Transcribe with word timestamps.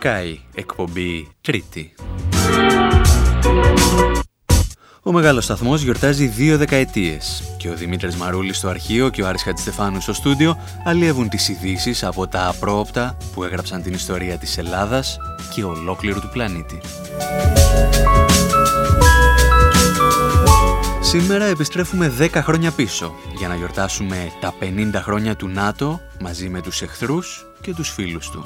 χρόνια 0.00 0.26
Sky, 0.26 0.36
εκπομπή 0.54 1.28
Τρίτη. 1.40 1.94
Ο 5.02 5.12
Μεγάλος 5.12 5.44
Σταθμός 5.44 5.82
γιορτάζει 5.82 6.26
δύο 6.26 6.56
δεκαετίες 6.56 7.42
και 7.58 7.68
ο 7.68 7.74
Δημήτρης 7.74 8.16
Μαρούλης 8.16 8.56
στο 8.56 8.68
αρχείο 8.68 9.08
και 9.08 9.22
ο 9.22 9.26
Άρης 9.26 9.42
Χατζηστεφάνου 9.42 10.00
στο 10.00 10.12
στούντιο 10.12 10.58
αλλιεύουν 10.84 11.28
τις 11.28 11.48
ειδήσεις 11.48 12.04
από 12.04 12.26
τα 12.26 12.48
απρόοπτα 12.48 13.16
που 13.34 13.44
έγραψαν 13.44 13.82
την 13.82 13.92
ιστορία 13.92 14.38
της 14.38 14.58
Ελλάδας 14.58 15.16
και 15.54 15.64
ολόκληρου 15.64 16.20
του 16.20 16.28
πλανήτη. 16.32 16.80
Σήμερα 21.00 21.44
επιστρέφουμε 21.44 22.12
10 22.18 22.28
χρόνια 22.34 22.70
πίσω 22.70 23.14
για 23.38 23.48
να 23.48 23.54
γιορτάσουμε 23.54 24.32
τα 24.40 24.54
50 24.60 24.90
χρόνια 24.94 25.36
του 25.36 25.48
ΝΑΤΟ 25.48 26.00
μαζί 26.20 26.48
με 26.48 26.60
τους 26.60 26.82
εχθρούς 26.82 27.46
και 27.60 27.74
τους 27.74 27.90
φίλους 27.90 28.30
του. 28.30 28.42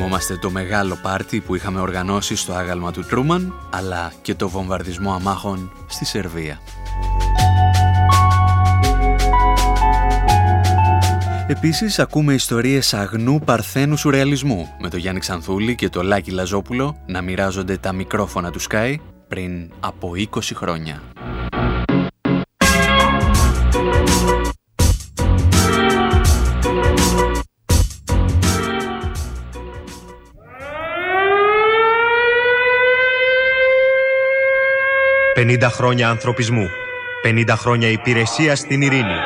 Θυμόμαστε 0.00 0.36
το 0.36 0.50
μεγάλο 0.50 0.98
πάρτι 1.02 1.40
που 1.40 1.54
είχαμε 1.54 1.80
οργανώσει 1.80 2.36
στο 2.36 2.52
άγαλμα 2.52 2.92
του 2.92 3.04
Τρούμαν, 3.04 3.54
αλλά 3.70 4.12
και 4.22 4.34
το 4.34 4.48
βομβαρδισμό 4.48 5.12
αμάχων 5.12 5.72
στη 5.86 6.04
Σερβία. 6.04 6.60
Επίσης 11.46 11.98
ακούμε 11.98 12.34
ιστορίες 12.34 12.94
αγνού 12.94 13.38
παρθένου 13.38 13.96
σουρεαλισμού 13.96 14.68
με 14.80 14.88
το 14.88 14.96
Γιάννη 14.96 15.20
Ξανθούλη 15.20 15.74
και 15.74 15.88
το 15.88 16.02
Λάκη 16.02 16.30
Λαζόπουλο 16.30 16.96
να 17.06 17.22
μοιράζονται 17.22 17.76
τα 17.76 17.92
μικρόφωνα 17.92 18.50
του 18.50 18.60
Sky 18.60 18.94
πριν 19.28 19.70
από 19.80 20.12
20 20.16 20.40
χρόνια. 20.54 21.02
«50 35.40 35.70
χρόνια 35.70 36.08
ανθρωπισμού, 36.08 36.68
50 37.22 37.44
χρόνια 37.56 37.88
υπηρεσία 37.88 38.56
στην 38.56 38.82
ειρήνη». 38.82 39.18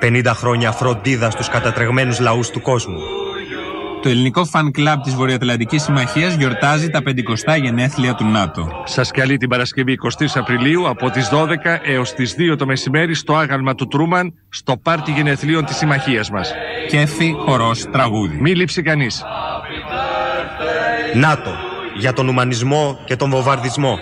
50 0.00 0.34
χρόνια 0.34 0.72
φροντίδα 0.72 1.30
στους 1.30 1.48
κατατρεγμένους 1.48 2.20
λαούς 2.20 2.50
του 2.50 2.60
κόσμου. 2.60 2.98
Το 4.02 4.08
ελληνικό 4.08 4.44
φαν 4.44 4.70
κλαμπ 4.70 5.00
της 5.00 5.14
Βορειοατλαντικής 5.14 5.82
Συμμαχίας 5.82 6.34
γιορτάζει 6.34 6.88
τα 6.90 7.02
50 7.02 7.56
γενέθλια 7.56 8.14
του 8.14 8.24
ΝΑΤΟ. 8.24 8.82
Σας 8.84 9.10
καλεί 9.10 9.36
την 9.36 9.48
Παρασκευή 9.48 9.92
23 9.92 10.26
Απριλίου 10.34 10.88
από 10.88 11.10
τις 11.10 11.28
12 11.28 11.80
έως 11.82 12.12
τις 12.12 12.34
2 12.34 12.56
το 12.56 12.66
μεσημέρι 12.66 13.14
στο 13.14 13.34
άγαλμα 13.34 13.74
του 13.74 13.86
Τρούμαν 13.86 14.34
στο 14.48 14.76
πάρτι 14.76 15.12
γενεθλίων 15.12 15.64
της 15.64 15.76
Συμμαχίας 15.76 16.30
μας. 16.30 16.52
Κέφι, 16.88 17.34
χορός, 17.38 17.90
τραγούδι. 17.90 18.36
Μη 18.40 18.54
λείψει 18.54 18.82
κανείς. 18.82 19.24
ΝΑΤΟ 21.14 21.63
για 21.96 22.12
τον 22.12 22.28
ουμανισμό 22.28 22.98
και 23.04 23.16
τον 23.16 23.30
βομβαρδισμό. 23.30 23.98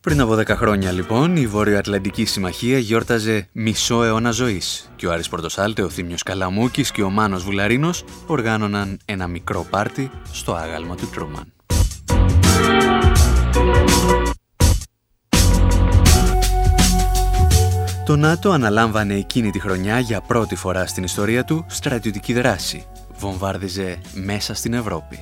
Πριν 0.00 0.20
από 0.20 0.34
10 0.34 0.46
χρόνια 0.46 0.92
λοιπόν 0.92 1.36
η 1.36 1.46
Βορειοατλαντική 1.46 2.24
Συμμαχία 2.24 2.78
γιόρταζε 2.78 3.48
μισό 3.52 4.04
αιώνα 4.04 4.30
ζωής 4.30 4.90
και 4.96 5.06
ο 5.06 5.12
Άρης 5.12 5.28
Πορτοσάλτε, 5.28 5.82
ο 5.82 5.88
Θήμιος 5.88 6.22
Καλαμούκης 6.22 6.90
και 6.90 7.02
ο 7.02 7.10
Μάνος 7.10 7.44
Βουλαρίνος 7.44 8.04
οργάνωναν 8.26 8.98
ένα 9.04 9.26
μικρό 9.26 9.66
πάρτι 9.70 10.10
στο 10.32 10.54
άγαλμα 10.54 10.94
του 10.94 11.08
Τρούμαν. 11.12 11.52
Το 18.06 18.16
ΝΑΤΟ 18.16 18.50
αναλάμβανε 18.50 19.14
εκείνη 19.14 19.50
τη 19.50 19.60
χρονιά 19.60 19.98
για 19.98 20.20
πρώτη 20.20 20.54
φορά 20.54 20.86
στην 20.86 21.04
ιστορία 21.04 21.44
του 21.44 21.64
στρατιωτική 21.66 22.32
δράση. 22.32 22.86
Βομβάρδιζε 23.18 23.98
μέσα 24.14 24.54
στην 24.54 24.72
Ευρώπη. 24.72 25.18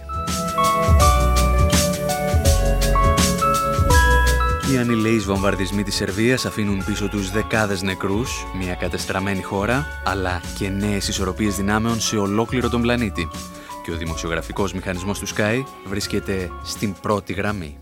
Οι 4.72 4.78
ανηλεείς 4.78 5.24
βομβαρδισμοί 5.24 5.82
της 5.82 5.94
Σερβίας 5.94 6.44
αφήνουν 6.46 6.84
πίσω 6.84 7.08
τους 7.08 7.30
δεκάδες 7.30 7.82
νεκρούς, 7.82 8.46
μια 8.58 8.74
κατεστραμμένη 8.74 9.42
χώρα, 9.42 9.86
αλλά 10.04 10.40
και 10.58 10.68
νέες 10.68 11.08
ισορροπίες 11.08 11.56
δυνάμεων 11.56 12.00
σε 12.00 12.16
ολόκληρο 12.16 12.68
τον 12.68 12.82
πλανήτη. 12.82 13.28
Και 13.84 13.90
ο 13.90 13.96
δημοσιογραφικός 13.96 14.72
μηχανισμός 14.72 15.18
του 15.18 15.28
Sky 15.28 15.64
βρίσκεται 15.86 16.50
στην 16.64 16.94
πρώτη 17.02 17.32
γραμμή. 17.32 17.78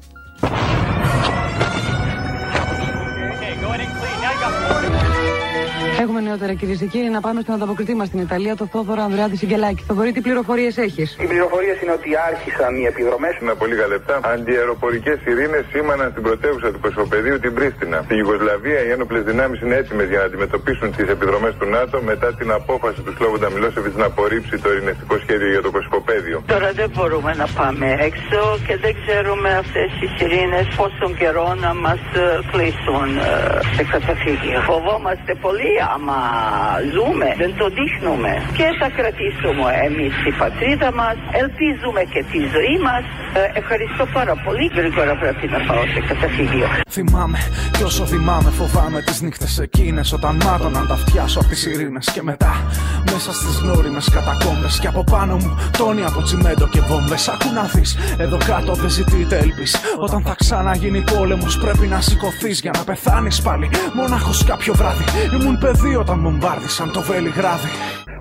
Έχουμε 6.03 6.21
νεότερα 6.21 6.53
κυρίε 6.55 6.77
και 6.83 6.87
κύριοι 6.87 7.11
να 7.17 7.21
πάμε 7.21 7.41
στον 7.41 7.55
ανταποκριτή 7.55 7.95
μας 7.95 8.07
στην 8.07 8.21
Ιταλία, 8.21 8.57
το 8.57 8.67
Θόδωρο 8.73 9.03
Ανδρεάτη 9.03 9.37
Σιγκελάκη. 9.37 9.83
Θοδωρή, 9.89 10.13
τι 10.13 10.21
πληροφορίες 10.21 10.77
έχεις; 10.77 11.17
Οι 11.21 11.27
πληροφορίες 11.33 11.77
είναι 11.83 11.93
ότι 11.99 12.11
άρχισαν 12.31 12.73
οι 12.81 12.85
επιδρομέ. 12.93 13.31
Με 13.41 13.55
πολύ 13.55 13.73
λίγα 13.73 13.87
λεπτά, 13.95 14.21
αντιαεροπορικές 14.35 15.19
ειρήνες 15.31 15.65
σήμαναν 15.73 16.09
στην 16.11 16.23
πρωτεύουσα 16.23 16.69
του 16.73 16.81
Πεσοπεδίου 16.85 17.39
την 17.45 17.55
Πρίστινα. 17.55 17.99
Στη 18.05 18.15
Ιουγκοσλαβία 18.17 18.81
οι 18.87 18.91
ένοπλες 18.91 19.23
δυνάμεις 19.31 19.61
είναι 19.61 19.77
έτοιμες 19.83 20.09
για 20.09 20.19
να 20.19 20.25
αντιμετωπίσουν 20.25 20.89
τις 20.97 21.09
επιδρομές 21.09 21.55
του 21.59 21.67
ΝΑΤΟ 21.77 22.03
μετά 22.03 22.35
την 22.35 22.51
απόφαση 22.51 23.01
του 23.05 23.13
Σλόβοντα 23.17 23.51
Μιλόσεβιτς 23.51 23.97
να 23.97 24.05
απορρίψει 24.05 24.59
το 24.59 24.69
ειρηνευτικό 24.73 25.15
σχέδιο 25.25 25.49
για 25.55 25.63
το 25.63 25.71
Πεσοπέδιο. 26.09 26.39
Τώρα 26.55 26.71
δεν 26.81 26.89
μπορούμε 26.95 27.33
να 27.43 27.47
πάμε 27.59 27.87
έξω 28.09 28.41
και 28.67 28.75
δεν 28.85 28.93
ξέρουμε 29.01 29.51
αυτές 29.63 29.91
οι 30.01 30.07
ειρήνε 30.23 30.61
πόσο 30.79 31.07
καιρό 31.21 31.49
να 31.65 31.71
μας 31.85 32.03
κλείσουν 32.53 33.09
σε 33.75 33.83
καταφύγιο. 33.95 34.59
Φοβόμαστε 34.71 35.33
πολύ 35.45 35.73
άμα 35.95 36.19
ζούμε, 36.95 37.29
δεν 37.43 37.53
το 37.61 37.67
δείχνουμε. 37.79 38.33
Και 38.59 38.67
θα 38.81 38.89
κρατήσουμε 38.99 39.69
εμείς 39.89 40.13
τη 40.25 40.31
πατρίδα 40.43 40.89
μας, 41.01 41.17
ελπίζουμε 41.43 42.03
και 42.13 42.21
τη 42.33 42.41
ζωή 42.55 42.77
μας. 42.87 43.05
Ε, 43.39 43.59
ευχαριστώ 43.61 44.05
πάρα 44.19 44.35
πολύ. 44.45 44.65
Γρήγορα 44.79 45.15
πρέπει 45.23 45.47
να 45.55 45.61
πάω 45.69 45.85
σε 45.95 46.01
καταφύγιο. 46.11 46.67
Θυμάμαι 46.97 47.39
και 47.77 47.85
όσο 47.91 48.05
θυμάμαι 48.13 48.51
φοβάμαι 48.61 49.01
τις 49.07 49.19
νύχτες 49.25 49.53
εκείνες 49.67 50.07
όταν 50.19 50.33
μάτωναν 50.45 50.85
τα 50.91 50.97
φτιάσω 51.03 51.39
από 51.41 51.49
τις 51.49 51.67
ειρήνες 51.67 52.07
και 52.15 52.23
μετά 52.31 52.53
μέσα 53.13 53.33
στις 53.33 53.55
γνώριμες 53.63 54.07
κατακόμπες 54.17 54.75
και 54.83 54.89
από 54.93 55.05
πάνω 55.15 55.35
μου 55.37 55.53
τόνοι 55.99 56.11
από 56.11 56.23
τσιμέντο 56.23 56.69
και 56.69 56.81
βόμβες 56.81 57.29
Ακού 57.29 57.53
να 57.55 57.63
δεις, 57.63 58.17
εδώ 58.19 58.37
κάτω 58.47 58.73
δεν 58.73 58.91
ζητείτε 58.91 59.39
έλπις 59.39 59.97
Όταν 59.99 60.23
θα 60.23 60.35
ξαναγίνει 60.39 61.05
πόλεμος 61.17 61.59
πρέπει 61.59 61.87
να 61.87 62.01
σηκωθείς 62.01 62.61
για 62.61 62.71
να 62.77 62.85
πεθάνεις 62.85 63.43
πάλι 63.43 63.69
Μονάχος 63.95 64.45
κάποιο 64.45 64.75
βράδυ 64.75 65.05
ήμουν 65.35 65.59
παιδί 65.59 65.97
όταν 65.97 66.19
μομπάρδισαν 66.19 66.93
το 66.93 67.01
Βελιγράδι 67.01 67.71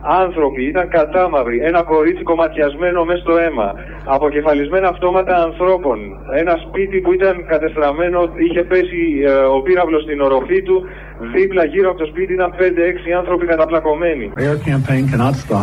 άνθρωποι, 0.08 0.64
ήταν 0.68 0.90
κατάμαυροι. 0.90 1.60
Ένα 1.60 1.84
κορίτσι 1.84 2.24
κομματιασμένο 2.24 3.06
μέσα 3.06 3.20
στο 3.20 3.38
αίμα. 3.38 3.74
Αποκεφαλισμένα 4.16 4.88
αυτόματα 4.88 5.34
ανθρώπων. 5.48 5.98
Ένα 6.42 6.54
σπίτι 6.66 6.98
που 7.04 7.12
ήταν 7.14 7.46
κατεστραμμένο, 7.48 8.20
είχε 8.46 8.62
πέσει 8.64 9.02
ε, 9.26 9.32
ο 9.56 9.62
πύραυλος 9.62 10.02
στην 10.04 10.22
οροφή 10.22 10.62
του. 10.62 10.78
Δίπλα 11.36 11.64
γύρω 11.66 11.90
από 11.90 12.00
το 12.00 12.06
σπίτι 12.06 12.34
ήταν 12.34 12.54
5-6 12.58 12.60
άνθρωποι 13.18 13.46
καταπλακωμένοι. 13.46 14.32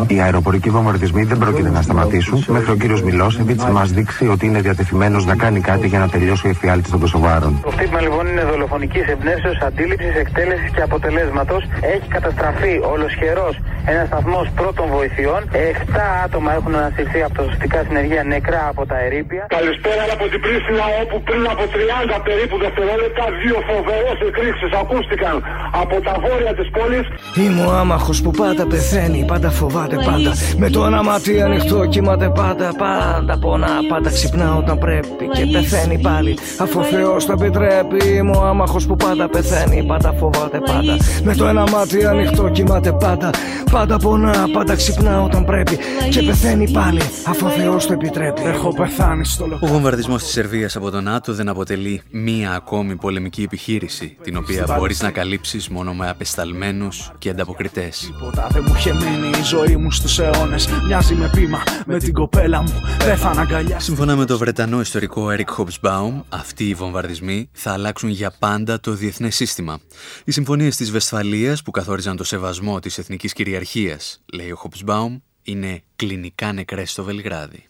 Οι 0.08 0.20
αεροπορικοί 0.20 0.70
βομβαρδισμοί 0.70 1.23
δεν 1.25 1.38
πρόκειται 1.38 1.70
να 1.70 1.82
σταματήσουν 1.82 2.44
μέχρι 2.49 2.70
ο 2.73 2.76
κύριος 2.76 3.02
Μιλόσεβιτς 3.02 3.64
να 3.64 3.70
μας 3.70 3.91
δείξει 3.93 4.29
ότι 4.29 4.47
είναι 4.47 4.61
διατεθειμένος 4.61 5.26
να 5.26 5.37
κάνει 5.37 5.61
κάτι 5.61 5.87
για 5.87 5.99
να 5.99 6.08
τελειώσει 6.08 6.47
ο 6.47 6.50
εφιάλτης 6.50 6.90
των 6.90 7.00
Κωσοβάρων. 7.00 7.61
Το 7.62 7.70
χτύπημα 7.70 8.00
λοιπόν 8.00 8.26
είναι 8.26 8.43
δολοφονικής 8.43 9.06
εμπνεύσεως, 9.06 9.58
αντίληψης, 9.58 10.14
εκτέλεσης 10.14 10.70
και 10.75 10.82
αποτελέσματος. 10.82 11.62
Έχει 11.94 12.08
καταστραφεί 12.08 12.81
ολοσχερό 12.93 13.49
ένας 13.87 14.06
σταθμός 14.06 14.47
πρώτων 14.55 14.87
βοηθειών. 14.97 15.40
7 15.52 15.99
άτομα 16.25 16.50
έχουν 16.58 16.75
αναστηθεί 16.75 17.23
από 17.23 17.35
τα 17.35 17.43
σωστικά 17.43 17.85
συνεργεία 17.88 18.25
νεκρά 18.34 18.62
από 18.72 18.82
τα 18.90 18.96
ερήπια. 19.06 19.44
Καλησπέρα 19.56 20.02
από 20.16 20.25
την 20.32 20.40
Πρίστινα, 20.44 20.86
όπου 21.02 21.16
πριν 21.28 21.44
από 21.52 21.64
30 21.75 22.16
περίπου 22.28 22.56
δευτερόλεπτα 22.64 23.25
δύο 23.42 23.58
φοβερές 23.69 24.19
εκρήξεις 24.28 24.70
ακούστηκαν 24.82 25.34
από 25.82 25.96
τα 26.06 26.14
βόρεια 26.25 26.52
της 26.58 26.69
πόλης. 26.76 27.06
Είμαι 27.40 27.62
ο 27.69 27.72
άμαχος 27.82 28.19
που 28.22 28.31
πάντα 28.40 28.64
πεθαίνει, 28.72 29.20
πάντα 29.32 29.50
φοβάται 29.58 29.96
πάντα. 30.08 30.32
Με 30.62 30.69
το 30.75 30.81
ένα 30.88 31.00
μάτι 31.08 31.32
ανοιχτό 31.46 31.78
κοιμάται 31.92 32.28
πάντα, 32.40 32.69
πάντα 32.84 33.34
πονά, 33.44 33.75
πάντα 33.92 34.08
ξυπνά 34.16 34.48
όταν 34.60 34.76
πρέπει 34.84 35.25
και 35.37 35.44
πεθαίνει 35.54 35.98
πάλι. 36.08 36.32
Αφού 36.64 36.76
ο 36.80 36.87
Θεός 36.92 37.20
το 37.26 37.32
επιτρέπει, 37.38 38.00
είμαι 38.16 38.34
ο 38.37 38.42
άμαχος 38.52 38.84
που 38.88 38.96
πάντα 39.04 39.25
πεθαίνει, 39.34 39.78
πάντα 39.90 40.10
φοβάται 40.20 40.58
πάντα. 40.70 40.94
Με 41.28 41.32
το 41.38 41.44
ένα 41.52 41.64
μάτι 41.72 41.98
ανοιχτό 42.12 42.44
κοιμάται 42.56 42.92
πάντα, 42.92 43.30
πάντα 43.70 43.96
πονά 43.98 44.25
πονά, 44.25 44.48
πάντα 44.52 44.75
ξυπνά 44.75 45.22
όταν 45.22 45.44
πρέπει. 45.44 45.78
Και 46.10 46.22
πεθαίνει 46.22 46.70
πάλι, 46.70 47.00
αφού 47.26 47.46
ο 47.46 47.48
Θεός 47.48 47.87
το 47.87 47.92
επιτρέπει. 47.92 48.24
Έχω 48.44 48.75
πεθάνεις 48.75 49.32
στο 49.32 49.59
Ο 49.61 49.67
βομβαρδισμός 49.67 50.23
της 50.23 50.32
Σερβίας 50.32 50.76
από 50.76 50.91
τον 50.91 51.05
ΝΑΤΟ 51.05 51.32
δεν 51.35 51.49
αποτελεί 51.49 52.03
μία 52.11 52.53
ακόμη 52.53 52.97
πολεμική 52.97 53.43
επιχείρηση, 53.43 54.17
την 54.23 54.37
οποία 54.37 54.75
μπορείς 54.79 55.03
να 55.03 55.11
καλύψεις 55.11 55.69
μόνο 55.69 55.94
με 55.94 56.09
απεσταλμένους 56.09 57.12
και 57.19 57.31
ανταποκριτές. 57.31 57.99
Τίποτα 57.99 58.49
δεν 58.53 58.65
μου 58.67 58.75
είχε 58.76 58.93
μείνει 58.93 59.29
η 59.29 59.43
ζωή 59.43 59.76
μου 59.76 59.91
στους 59.91 60.19
αιώνες. 60.19 60.69
Μοιάζει 60.87 61.15
με 61.15 61.31
πείμα 61.35 61.62
με 61.87 61.99
την 61.99 62.12
κοπέλα 62.12 62.62
μου. 62.62 62.73
Δεν 62.99 63.17
θα 63.17 63.29
αναγκαλιάσει. 63.29 63.85
Σύμφωνα 63.85 64.17
με 64.17 64.25
το 64.25 64.38
Βρετανό 64.38 64.81
ιστορικό 64.81 65.26
Eric 65.31 65.56
Hobsbawm, 65.56 66.23
αυτοί 66.29 66.69
οι 66.69 66.75
βομβαρδισμοί 66.75 67.49
θα 67.53 67.73
αλλάξουν 67.73 68.09
για 68.09 68.35
πάντα 68.38 68.81
το 68.81 68.93
διεθνές 68.93 69.35
σύστημα. 69.35 69.79
Οι 70.25 70.31
συμφωνίες 70.31 70.76
της 70.76 70.91
Βεσφαλίας 70.91 71.62
που 71.62 71.71
καθόριζαν 71.71 72.17
το 72.17 72.25
σεβασμό 72.25 72.79
της 72.79 72.99
εθνικής 72.99 73.32
κυριαρχίας, 73.32 74.23
λέει 74.32 74.50
ο 74.50 74.61
Hobsbawm, 74.65 75.21
είναι 75.43 75.82
κλινικά 75.97 76.53
νεκρές 76.53 76.91
στο 76.91 77.05
Βελιγράδι. 77.05 77.69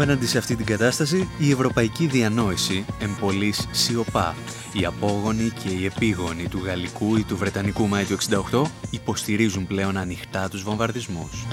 Απέναντι 0.00 0.26
σε 0.26 0.38
αυτή 0.38 0.56
την 0.56 0.66
κατάσταση, 0.66 1.28
η 1.38 1.50
ευρωπαϊκή 1.50 2.06
διανόηση 2.06 2.84
εμπολής 2.98 3.68
σιωπά. 3.70 4.34
Οι 4.72 4.84
απόγονοι 4.84 5.50
και 5.62 5.68
οι 5.68 5.84
επίγονοι 5.84 6.48
του 6.48 6.60
γαλλικού 6.64 7.16
ή 7.16 7.22
του 7.22 7.36
βρετανικού 7.36 7.88
Μάη 7.88 8.04
του 8.04 8.16
68 8.50 8.62
υποστηρίζουν 8.90 9.66
πλέον 9.66 9.96
ανοιχτά 9.96 10.48
τους 10.48 10.62
βομβαρδισμούς. 10.62 11.46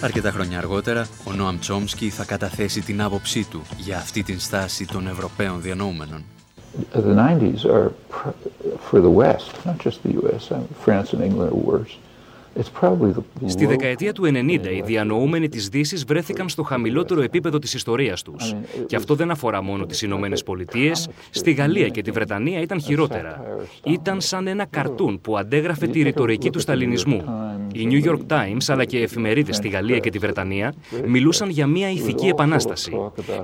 Αρκετά 0.00 0.30
χρόνια 0.30 0.58
αργότερα, 0.58 1.06
ο 1.24 1.32
Νόαμ 1.32 1.58
Τσόμσκι 1.58 2.10
θα 2.10 2.24
καταθέσει 2.24 2.80
την 2.80 3.02
άποψή 3.02 3.44
του 3.44 3.62
για 3.76 3.96
αυτή 3.96 4.22
την 4.22 4.40
στάση 4.40 4.86
των 4.86 5.08
Ευρωπαίων 5.08 5.62
διανοούμενων. 5.62 6.24
The 6.92 7.14
90s 7.14 7.64
are 7.64 7.92
for 8.86 9.00
the 9.00 9.14
West, 9.22 9.52
not 9.64 9.78
just 9.78 10.02
the 10.02 10.12
US. 10.20 10.42
France 10.84 11.12
and 11.12 11.22
England 11.22 11.50
are 11.52 11.62
worse. 11.72 11.94
Στη 13.46 13.66
δεκαετία 13.66 14.12
του 14.12 14.24
90 14.24 14.48
οι 14.76 14.82
διανοούμενοι 14.84 15.48
της 15.48 15.68
Δύσης 15.68 16.04
βρέθηκαν 16.04 16.48
στο 16.48 16.62
χαμηλότερο 16.62 17.22
επίπεδο 17.22 17.58
της 17.58 17.74
ιστορίας 17.74 18.22
τους. 18.22 18.54
Και 18.86 18.96
αυτό 18.96 19.14
δεν 19.14 19.30
αφορά 19.30 19.62
μόνο 19.62 19.86
τις 19.86 20.02
Ηνωμένες 20.02 20.42
Πολιτείες. 20.42 21.08
Στη 21.30 21.52
Γαλλία 21.52 21.88
και 21.88 22.02
τη 22.02 22.10
Βρετανία 22.10 22.60
ήταν 22.60 22.80
χειρότερα. 22.80 23.42
Ήταν 23.84 24.20
σαν 24.20 24.46
ένα 24.46 24.64
καρτούν 24.70 25.20
που 25.20 25.38
αντέγραφε 25.38 25.86
τη 25.86 26.02
ρητορική 26.02 26.50
του 26.50 26.60
σταλινισμού. 26.60 27.24
Οι 27.76 27.88
New 27.90 28.08
York 28.08 28.32
Times 28.32 28.64
αλλά 28.68 28.84
και 28.84 28.98
οι 28.98 29.02
εφημερίδες 29.02 29.56
στη 29.56 29.68
Γαλλία 29.68 29.98
και 29.98 30.10
τη 30.10 30.18
Βρετανία 30.18 30.74
μιλούσαν 31.06 31.50
για 31.50 31.66
μια 31.66 31.90
ηθική 31.90 32.26
επανάσταση. 32.26 32.92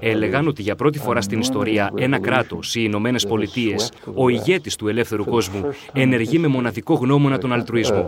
Έλεγαν 0.01 0.49
ότι 0.49 0.63
για 0.63 0.75
πρώτη 0.75 0.99
φορά 0.99 1.21
στην 1.21 1.41
ιστορία 1.41 1.93
ένα 1.97 2.19
κράτος, 2.21 2.75
οι 2.75 2.81
Ηνωμένες 2.85 3.27
Πολιτείες, 3.27 3.93
ο 4.15 4.29
ηγέτης 4.29 4.77
του 4.77 4.89
ελεύθερου 4.89 5.25
κόσμου, 5.25 5.65
ενεργεί 5.93 6.39
με 6.39 6.47
μοναδικό 6.47 6.95
γνώμονα 6.95 7.39
τον 7.39 7.53
αλτρουισμό 7.53 8.07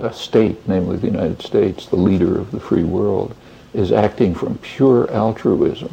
the 1.02 1.08
United 1.08 1.42
States, 1.42 1.86
the 1.86 1.96
leader 1.96 2.38
of 2.38 2.50
the 2.52 2.60
free 2.60 2.84
world, 2.84 3.34
is 3.74 3.92
acting 3.92 4.34
from 4.34 4.58
pure 4.58 5.10
altruism. 5.10 5.90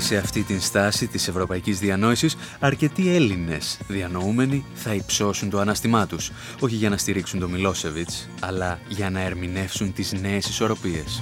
Σε 0.00 0.16
αυτή 0.16 0.42
την 0.42 0.60
στάση 0.60 1.06
της 1.06 1.28
ευρωπαϊκής 1.28 1.78
διανόησης, 1.78 2.36
αρκετοί 2.60 3.14
Έλληνες 3.14 3.80
διανοούμενοι 3.88 4.64
θα 4.74 4.94
υψώσουν 4.94 5.50
το 5.50 5.58
αναστημά 5.58 6.06
τους, 6.06 6.30
όχι 6.60 6.74
για 6.74 6.88
να 6.88 6.96
στηρίξουν 6.96 7.40
τον 7.40 7.50
Μιλόσεβιτς, 7.50 8.30
αλλά 8.40 8.78
για 8.88 9.10
να 9.10 9.20
ερμηνεύσουν 9.20 9.92
τις 9.92 10.12
νέες 10.12 10.48
ισορροπίες. 10.48 11.20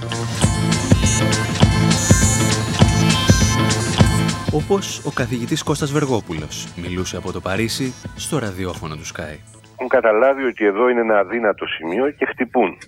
Όπως 4.53 5.03
ο 5.05 5.11
καθηγητής 5.11 5.63
Κώστας 5.63 5.93
Βεργόπουλος 5.93 6.69
μιλούσε 6.77 7.17
από 7.17 7.33
το 7.33 7.41
Παρίσι 7.41 7.95
στο 8.17 8.39
ραδιόφωνο 8.39 8.95
του 8.95 9.07
Sky. 9.07 9.37
Έχουν 9.73 9.89
καταλάβει 9.89 10.45
ότι 10.45 10.65
εδώ 10.65 10.89
είναι 10.89 11.01
ένα 11.01 11.19
αδύνατο 11.19 11.67
σημείο 11.67 12.11
και 12.11 12.27
χτυπούν. 12.27 12.79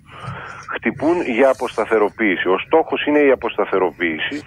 Χτυπούν 0.74 1.22
για 1.22 1.48
αποσταθεροποίηση. 1.50 2.48
Ο 2.48 2.58
στόχος 2.58 3.06
είναι 3.06 3.18
η 3.18 3.30
αποσταθεροποίηση 3.30 4.42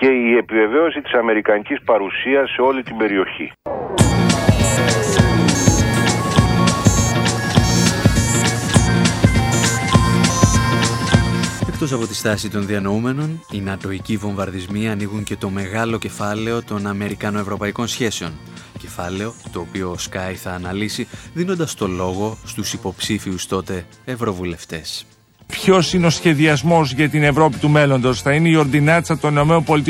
και 0.00 0.06
η 0.06 0.36
επιβεβαίωση 0.36 1.00
της 1.00 1.12
αμερικανικής 1.12 1.82
παρουσίας 1.84 2.50
σε 2.50 2.60
όλη 2.60 2.82
την 2.82 2.96
περιοχή. 2.96 3.52
Εκτός 11.68 11.92
από 11.92 12.06
τη 12.06 12.14
στάση 12.14 12.50
των 12.50 12.66
διανοούμενων, 12.66 13.40
οι 13.52 13.60
νατοικοί 13.60 14.16
βομβαρδισμοί 14.16 14.88
ανοίγουν 14.88 15.24
και 15.24 15.36
το 15.36 15.48
μεγάλο 15.48 15.98
κεφάλαιο 15.98 16.62
των 16.62 16.86
Αμερικανοευρωπαϊκών 16.86 17.86
σχέσεων. 17.86 18.32
Κεφάλαιο 18.78 19.34
το 19.52 19.60
οποίο 19.60 19.90
ο 19.90 19.98
Σκάι 19.98 20.34
θα 20.34 20.50
αναλύσει 20.50 21.08
δίνοντας 21.34 21.74
το 21.74 21.86
λόγο 21.86 22.38
στους 22.44 22.72
υποψήφιους 22.72 23.46
τότε 23.46 23.86
ευρωβουλευτές. 24.04 25.06
Ποιος 25.50 25.92
είναι 25.92 26.06
ο 26.06 26.10
σχεδιασμός 26.10 26.92
για 26.92 27.08
την 27.08 27.22
Ευρώπη 27.22 27.56
του 27.56 27.68
μέλλοντος, 27.68 28.22
Θα 28.22 28.32
είναι 28.32 28.48
η 28.48 28.54
ορδινάτσα 28.54 29.18
των 29.18 29.36
ΗΠΑ, 29.36 29.82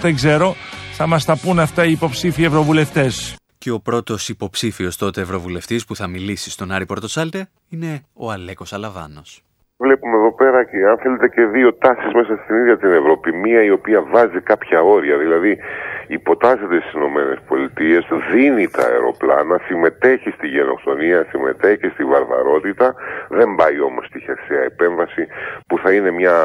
δεν 0.00 0.14
ξέρω. 0.14 0.56
Θα 0.92 1.06
μας 1.06 1.24
τα 1.24 1.36
πούν 1.36 1.58
αυτά 1.58 1.84
οι 1.84 1.92
υποψήφιοι 1.92 2.44
ευρωβουλευτές. 2.46 3.36
Και 3.58 3.70
ο 3.70 3.80
πρώτος 3.80 4.28
υποψήφιος 4.28 4.96
τότε 4.96 5.20
ευρωβουλευτής 5.20 5.84
που 5.84 5.96
θα 5.96 6.06
μιλήσει 6.06 6.50
στον 6.50 6.70
Άρη 6.72 6.86
Πορτοσάλτε 6.86 7.48
είναι 7.68 8.02
ο 8.12 8.30
Αλέκος 8.30 8.72
Αλαβάνος. 8.72 9.42
Βλέπουμε 9.80 10.16
εδώ 10.16 10.32
πέρα 10.32 10.64
και 10.64 10.76
αν 10.90 10.98
θέλετε 10.98 11.28
και 11.28 11.44
δύο 11.44 11.74
τάσεις 11.74 12.12
μέσα 12.12 12.40
στην 12.42 12.56
ίδια 12.56 12.76
την 12.78 12.92
Ευρώπη. 12.92 13.32
Μία 13.32 13.62
η 13.62 13.70
οποία 13.70 14.02
βάζει 14.02 14.40
κάποια 14.40 14.80
όρια, 14.82 15.16
δηλαδή 15.16 15.58
υποτάσσεται 16.06 16.80
στις 16.80 16.92
Ηνωμένες 16.92 17.38
Πολιτείες, 17.48 18.06
δίνει 18.32 18.68
τα 18.68 18.82
αεροπλάνα, 18.82 19.60
συμμετέχει 19.66 20.30
στη 20.30 20.46
γενοκτονία, 20.46 21.26
συμμετέχει 21.30 21.88
στη 21.88 22.04
βαρβαρότητα, 22.04 22.94
δεν 23.28 23.54
πάει 23.54 23.80
όμως 23.80 24.06
στη 24.06 24.18
χερσαία 24.20 24.62
επέμβαση 24.62 25.26
που 25.66 25.78
θα 25.78 25.92
είναι 25.92 26.10
μια 26.10 26.36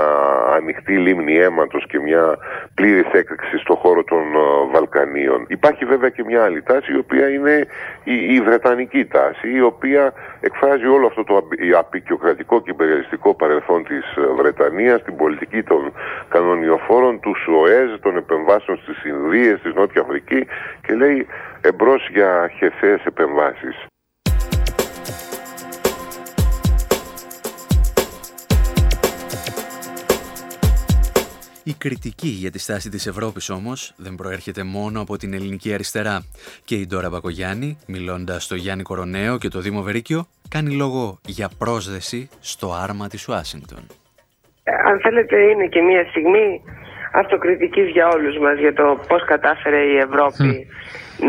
ανοιχτή 0.56 0.98
λίμνη 0.98 1.36
αίματος 1.38 1.86
και 1.88 2.00
μια 2.00 2.38
πλήρης 2.76 3.12
έκρηξη 3.12 3.58
στο 3.58 3.76
χώρο 3.76 4.04
των 4.04 4.20
ε, 4.20 4.72
Βαλκανίων. 4.72 5.46
Υπάρχει 5.48 5.86
βέβαια 5.86 6.10
και 6.10 6.24
μια 6.24 6.44
άλλη 6.44 6.62
τάση 6.62 6.94
η 6.94 6.98
οποία 6.98 7.30
είναι 7.30 7.66
η, 8.04 8.36
η 8.36 8.42
Βρετανική 8.42 9.06
τάση, 9.06 9.48
η 9.54 9.62
οποία 9.62 10.14
εκφράζει 10.40 10.86
όλο 10.86 11.08
αυτό 11.08 11.24
το 11.24 11.48
απεικιοκρατικό 11.78 12.62
και 12.62 12.72
υπεριαλιστικό 12.72 13.23
παρελθόν 13.32 13.84
της 13.84 14.06
ε, 14.16 14.22
Βρετανίας, 14.38 15.04
την 15.04 15.16
πολιτική 15.16 15.64
των 15.64 15.94
κανονιοφόρων, 16.30 17.20
του 17.20 17.34
ΣΟΕΖ, 17.46 17.90
των 18.02 18.18
επεμβάσεων 18.18 18.78
στις 18.78 19.04
Ινδίες, 19.04 19.60
στη 19.60 19.74
Νότια 19.76 20.02
Αφρική 20.02 20.48
και 20.86 20.94
λέει 20.94 21.28
εμπρός 21.62 22.10
για 22.10 22.52
χερσαίες 22.58 23.06
επεμβάσεις. 23.06 23.86
Η 31.66 31.74
κριτική 31.74 32.28
για 32.28 32.52
τη 32.52 32.60
στάση 32.60 32.90
της 32.90 33.08
Ευρώπης 33.08 33.50
όμως 33.50 33.94
δεν 33.98 34.16
προέρχεται 34.16 34.64
μόνο 34.64 35.02
από 35.02 35.18
την 35.18 35.34
ελληνική 35.34 35.74
αριστερά. 35.74 36.26
Και 36.66 36.76
η 36.76 36.88
Ντόρα 36.88 37.10
Μπακογιάννη, 37.10 37.78
μιλώντας 37.88 38.44
στο 38.44 38.56
Γιάννη 38.56 38.84
Κοροναίο 38.84 39.38
και 39.38 39.48
το 39.48 39.60
Δήμο 39.60 39.82
Βερίκιο, 39.82 40.28
κάνει 40.56 40.72
λόγο 40.84 41.20
για 41.26 41.50
πρόσδεση 41.58 42.30
στο 42.40 42.68
άρμα 42.84 43.08
της 43.08 43.28
Ουάσιγκτον. 43.28 43.84
Αν 44.90 44.96
θέλετε 45.04 45.36
είναι 45.52 45.68
και 45.74 45.82
μια 45.82 46.04
στιγμή 46.10 46.48
αυτοκριτικής 47.22 47.88
για 47.96 48.08
όλους 48.16 48.36
μας 48.44 48.58
για 48.60 48.74
το 48.74 48.86
πώς 49.10 49.22
κατάφερε 49.26 49.82
η 49.94 49.98
Ευρώπη 50.08 50.50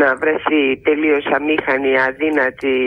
να 0.01 0.07
βρεθεί 0.21 0.61
τελείως 0.87 1.25
αμήχανη, 1.37 1.91
αδύνατη, 2.07 2.77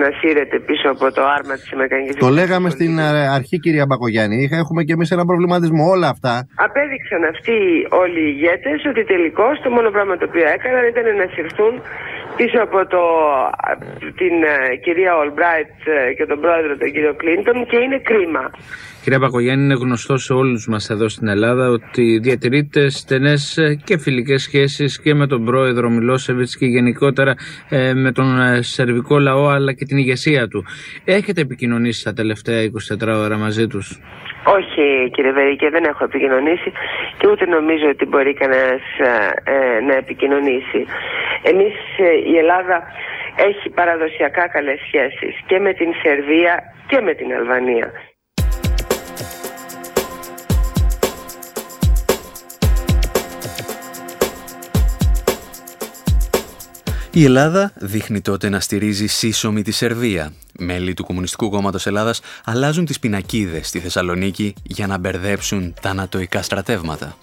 να 0.00 0.08
σύρεται 0.18 0.58
πίσω 0.68 0.86
από 0.94 1.06
το 1.16 1.22
άρμα 1.36 1.54
της 1.60 1.72
Αμερικανικής 1.72 2.16
Το 2.26 2.30
λέγαμε 2.40 2.68
στην 2.76 2.92
ε, 2.98 3.28
αρχή, 3.38 3.56
κυρία 3.64 3.86
Μπακογιάννη. 3.88 4.48
Έχουμε 4.62 4.80
και 4.86 4.92
εμείς 4.96 5.10
ένα 5.16 5.24
προβληματισμό. 5.30 5.84
Όλα 5.94 6.08
αυτά. 6.14 6.34
Απέδειξαν 6.66 7.22
αυτοί 7.32 7.58
όλοι 8.02 8.20
οι 8.24 8.30
ηγέτες 8.34 8.78
ότι 8.90 9.02
τελικώς 9.12 9.54
το 9.64 9.70
μόνο 9.76 9.88
πράγμα 9.94 10.14
το 10.20 10.24
οποίο 10.30 10.46
έκαναν 10.56 10.84
ήταν 10.92 11.06
να 11.22 11.26
συρθούν 11.34 11.74
πίσω 12.38 12.58
από 12.62 12.78
το, 12.86 13.02
την 14.20 14.34
ε, 14.42 14.76
κυρία 14.84 15.16
Ολμπράιτ 15.16 15.74
ε, 15.84 16.12
και 16.16 16.26
τον 16.26 16.40
πρόεδρο 16.40 16.76
τον 16.76 16.92
κύριο 16.92 17.14
Κλίντον 17.20 17.66
και 17.66 17.76
είναι 17.76 17.98
κρίμα. 17.98 18.44
Κυρία 19.02 19.18
Πακογιάννη, 19.18 19.64
είναι 19.64 19.74
γνωστό 19.74 20.16
σε 20.16 20.32
όλους 20.32 20.66
μας 20.68 20.90
εδώ 20.90 21.08
στην 21.08 21.28
Ελλάδα 21.28 21.68
ότι 21.68 22.18
διατηρείται 22.18 22.88
στενές 22.88 23.58
και 23.84 23.98
φιλικές 23.98 24.42
σχέσεις 24.42 25.00
και 25.00 25.14
με 25.14 25.26
τον 25.26 25.44
πρόεδρο 25.44 25.88
Μιλόσεβιτς 25.88 26.56
και 26.56 26.66
γενικότερα 26.66 27.34
ε, 27.68 27.92
με 27.94 28.12
τον 28.12 28.40
ε, 28.40 28.62
σερβικό 28.62 29.18
λαό 29.18 29.48
αλλά 29.48 29.72
και 29.72 29.84
την 29.84 29.96
ηγεσία 29.96 30.48
του. 30.48 30.64
Έχετε 31.04 31.40
επικοινωνήσει 31.40 32.04
τα 32.04 32.12
τελευταία 32.12 32.60
24 32.98 33.06
ώρα 33.24 33.36
μαζί 33.36 33.66
τους; 33.66 34.00
Όχι 34.44 35.10
κύριε 35.12 35.32
Βερίκε, 35.32 35.68
δεν 35.68 35.84
έχω 35.84 36.04
επικοινωνήσει 36.04 36.72
και 37.18 37.28
ούτε 37.28 37.46
νομίζω 37.46 37.88
ότι 37.88 38.04
μπορεί 38.06 38.34
κανένας 38.34 38.82
ε, 39.44 39.84
να 39.88 39.94
επικοινωνήσει. 39.94 40.80
Εμείς 41.42 41.74
η 42.32 42.36
Ελλάδα 42.36 42.82
έχει 43.36 43.70
παραδοσιακά 43.70 44.48
καλές 44.48 44.80
σχέσεις 44.86 45.40
και 45.46 45.58
με 45.58 45.72
την 45.72 45.94
Σερβία 46.02 46.62
και 46.86 47.00
με 47.00 47.14
την 47.14 47.32
Αλβανία. 47.32 47.92
Η 57.12 57.24
Ελλάδα 57.24 57.72
δείχνει 57.74 58.20
τότε 58.20 58.48
να 58.48 58.60
στηρίζει 58.60 59.06
σύσσωμη 59.06 59.62
τη 59.62 59.72
Σερβία. 59.72 60.32
Μέλη 60.58 60.94
του 60.94 61.04
Κομμουνιστικού 61.04 61.50
Κόμματος 61.50 61.86
Ελλάδας 61.86 62.20
αλλάζουν 62.44 62.84
τις 62.84 62.98
πινακίδες 62.98 63.68
στη 63.68 63.78
Θεσσαλονίκη 63.78 64.54
για 64.62 64.86
να 64.86 64.98
μπερδέψουν 64.98 65.74
τα 65.82 65.90
ανατοϊκά 65.90 66.42
στρατεύματα. 66.42 67.16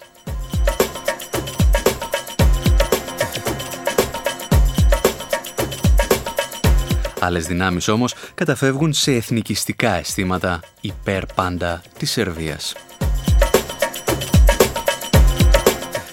Άλλες 7.26 7.46
δυνάμεις 7.46 7.88
όμως 7.88 8.14
καταφεύγουν 8.34 8.92
σε 8.92 9.12
εθνικιστικά 9.12 9.94
αισθήματα 9.94 10.60
υπέρ 10.80 11.26
πάντα 11.26 11.82
της 11.98 12.10
Σερβίας. 12.10 12.74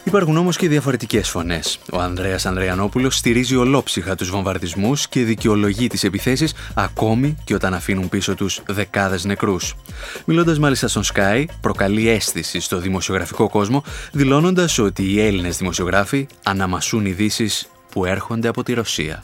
Υπάρχουν 0.04 0.38
όμως 0.38 0.58
και 0.58 0.68
διαφορετικές 0.68 1.30
φωνές. 1.30 1.80
Ο 1.92 2.00
Ανδρέας 2.00 2.46
Ανδρεανόπουλος 2.46 3.16
στηρίζει 3.16 3.56
ολόψυχα 3.56 4.16
τους 4.16 4.30
βομβαρδισμούς 4.30 5.08
και 5.08 5.24
δικαιολογεί 5.24 5.88
τις 5.88 6.04
επιθέσεις 6.04 6.54
ακόμη 6.74 7.36
και 7.44 7.54
όταν 7.54 7.74
αφήνουν 7.74 8.10
πίσω 8.10 8.36
τους 8.36 8.62
δεκάδες 8.68 9.24
νεκρούς. 9.24 9.76
Μιλώντας 10.26 10.60
μάλιστα 10.60 10.88
στον 10.88 11.04
Sky, 11.14 11.46
προκαλεί 11.62 12.10
αίσθηση 12.10 12.60
στο 12.60 12.78
δημοσιογραφικό 12.78 13.50
κόσμο, 13.50 13.84
δηλώνοντας 14.12 14.80
ότι 14.80 15.04
οι 15.04 15.22
Έλληνες 15.22 15.58
δημοσιογράφοι 15.58 16.28
αναμασούν 16.44 17.06
ειδήσεις 17.06 17.68
που 17.92 18.06
έρχονται 18.06 18.48
από 18.48 18.64
τη 18.64 18.74
Ρωσία. 18.74 19.24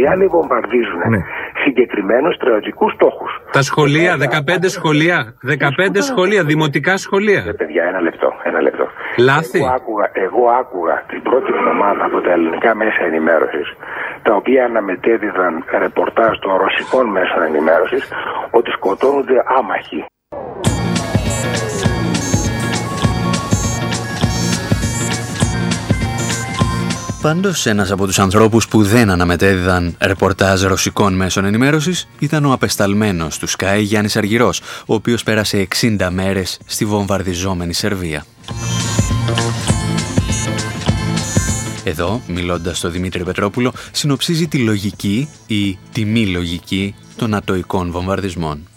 Οι 0.00 0.06
άλλοι 0.12 0.26
βομβαρδίζουν 0.26 1.00
ναι. 1.08 1.20
συγκεκριμένου 1.64 2.32
στρατιωτικού 2.32 2.90
στόχου. 2.90 3.26
Τα 3.52 3.62
σχολεία, 3.62 4.16
15 4.16 4.76
σχολεία, 4.76 5.18
15 5.46 6.02
σχολεία, 6.10 6.44
δημοτικά 6.44 6.96
σχολεία. 6.96 7.44
Ε, 7.46 7.52
παιδιά, 7.52 7.84
ένα 7.84 8.00
λεπτό, 8.00 8.28
ένα 8.42 8.60
λεπτό. 8.60 8.86
Λάθη. 9.18 9.58
Εγώ 9.58 9.68
άκουγα, 9.78 10.10
εγώ 10.12 10.44
άκουγα 10.60 10.96
την 11.08 11.22
πρώτη 11.22 11.48
εβδομάδα 11.58 12.04
από 12.04 12.20
τα 12.20 12.30
ελληνικά 12.32 12.74
μέσα 12.74 13.00
ενημέρωση, 13.10 13.62
τα 14.22 14.32
οποία 14.34 14.64
αναμετέδιδαν 14.64 15.64
ρεπορτάζ 15.78 16.32
των 16.38 16.52
ρωσικών 16.62 17.06
μέσων 17.16 17.42
ενημέρωση, 17.42 17.98
ότι 18.50 18.70
σκοτώνονται 18.70 19.36
άμαχοι. 19.58 20.04
Πάντως, 27.28 27.66
ένας 27.66 27.90
από 27.90 28.06
τους 28.06 28.18
ανθρώπους 28.18 28.68
που 28.68 28.82
δεν 28.82 29.10
αναμετέδιδαν 29.10 29.96
ρεπορτάζ 30.00 30.62
ρωσικών 30.62 31.14
μέσων 31.14 31.44
ενημέρωσης 31.44 32.08
ήταν 32.18 32.44
ο 32.44 32.52
απεσταλμένος 32.52 33.38
του 33.38 33.48
Sky 33.48 33.78
Γιάννης 33.80 34.16
Αργυρός, 34.16 34.60
ο 34.86 34.94
οποίος 34.94 35.22
πέρασε 35.22 35.56
60 35.58 36.10
μέρες 36.10 36.58
στη 36.66 36.84
βομβαρδιζόμενη 36.84 37.72
Σερβία. 37.72 38.24
Εδώ, 41.84 42.20
μιλώντας 42.26 42.78
στο 42.78 42.90
Δημήτρη 42.90 43.24
Πετρόπουλο, 43.24 43.72
συνοψίζει 43.92 44.48
τη 44.48 44.58
λογική 44.58 45.28
ή 45.46 45.78
τη 45.92 46.04
μη 46.04 46.26
λογική 46.26 46.94
των 47.16 47.34
ατοικών 47.34 47.90
βομβαρδισμών. 47.90 48.68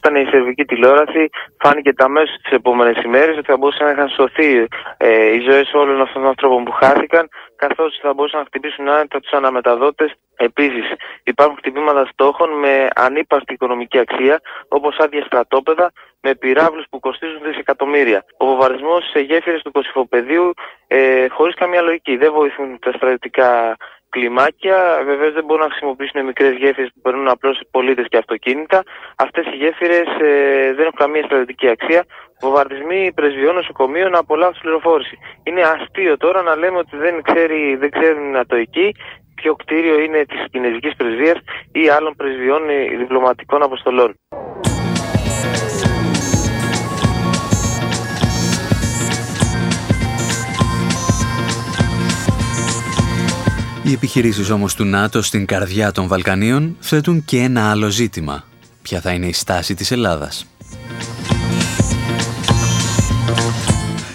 Πρώτο 0.00 0.16
στόχο 0.16 0.16
ήταν 0.16 0.16
η 0.16 0.24
σερβική 0.30 0.64
τηλεόραση. 0.64 1.30
Φάνηκε 1.58 1.92
τα 1.92 2.08
μέσα 2.08 2.32
τι 2.42 2.54
επόμενες 2.54 3.02
ημέρες 3.04 3.36
ότι 3.36 3.46
θα 3.46 3.56
μπορούσαν 3.56 3.86
να 3.86 3.92
είχαν 3.92 4.08
σωθεί 4.08 4.66
ε, 4.96 5.34
οι 5.34 5.40
ζωές 5.40 5.72
όλων 5.72 6.00
αυτών 6.00 6.22
των 6.22 6.30
ανθρώπων 6.30 6.64
που 6.64 6.72
χάθηκαν, 6.72 7.28
καθώς 7.56 7.98
θα 8.02 8.14
μπορούσαν 8.14 8.38
να 8.40 8.46
χτυπήσουν 8.46 8.88
άνετα 8.88 9.20
τους 9.20 9.32
αναμεταδότες. 9.32 10.12
Επίσης, 10.36 10.84
υπάρχουν 11.24 11.56
χτυπήματα 11.56 12.08
στόχων 12.12 12.58
με 12.58 12.88
ανύπαρκτη 12.94 13.52
οικονομική 13.52 13.98
αξία, 13.98 14.40
όπως 14.68 14.98
άδεια 14.98 15.24
στρατόπεδα, 15.24 15.92
με 16.20 16.34
πυράβλους 16.34 16.84
που 16.90 17.00
κοστίζουν 17.00 17.42
δισεκατομμύρια. 17.42 18.24
Ο 18.36 18.44
βομβαρδισμός 18.46 19.10
σε 19.10 19.20
γέφυρες 19.20 19.62
του 19.62 19.72
Κωσυφοπεδίου 19.72 20.52
ε, 20.86 21.28
χωρίς 21.28 21.54
καμία 21.54 21.82
λογική. 21.82 22.16
Δεν 22.16 22.32
βοηθούν 22.32 22.78
τα 22.78 22.92
στρατιωτικά 22.92 23.76
κλιμάκια. 24.10 24.78
Βεβαίως 25.04 25.32
δεν 25.32 25.44
μπορούν 25.44 25.62
να 25.62 25.70
χρησιμοποιήσουν 25.70 26.24
μικρές 26.24 26.52
γέφυρες 26.60 26.90
που 26.94 27.00
περνούν 27.00 27.28
απλώς 27.28 27.60
πολίτες 27.70 28.06
και 28.08 28.16
αυτοκίνητα. 28.16 28.82
Αυτές 29.16 29.44
οι 29.46 29.56
γέφυρες 29.56 30.08
ε, 30.20 30.72
δεν 30.76 30.84
έχουν 30.86 30.98
καμία 31.04 31.24
στρατιωτική 31.24 31.68
αξία. 31.68 32.04
Βομβαρδισμοί 32.40 33.12
πρεσβειών, 33.12 33.54
νοσοκομείων 33.54 34.14
από 34.14 34.36
λάθο 34.36 34.60
πληροφόρηση. 34.60 35.18
Είναι 35.42 35.62
αστείο 35.62 36.16
τώρα 36.16 36.42
να 36.42 36.56
λέμε 36.56 36.78
ότι 36.78 36.96
δεν, 36.96 37.22
ξέρει, 37.22 37.76
δεν 37.76 37.90
ξέρουν 37.90 38.24
οι 38.26 38.30
Νατοικοί 38.30 38.94
ποιο 39.34 39.54
κτίριο 39.54 40.00
είναι 40.00 40.24
της 40.24 40.44
Κινέζικης 40.50 40.96
Πρεσβείας 40.96 41.38
ή 41.72 41.88
άλλων 41.88 42.14
πρεσβειών 42.16 42.68
ε, 42.68 42.96
διπλωματικών 42.96 43.62
αποστολών. 43.62 44.14
Οι 53.90 53.92
επιχειρήσεις 53.92 54.50
όμως 54.50 54.74
του 54.74 54.84
ΝΑΤΟ 54.84 55.22
στην 55.22 55.46
καρδιά 55.46 55.92
των 55.92 56.06
Βαλκανίων 56.06 56.76
θέτουν 56.80 57.24
και 57.24 57.38
ένα 57.38 57.70
άλλο 57.70 57.88
ζήτημα. 57.88 58.44
Ποια 58.82 59.00
θα 59.00 59.12
είναι 59.12 59.26
η 59.26 59.32
στάση 59.32 59.74
της 59.74 59.90
Ελλάδας; 59.90 60.46